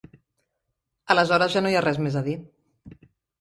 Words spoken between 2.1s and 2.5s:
a dir.